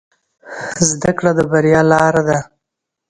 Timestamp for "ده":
2.27-2.37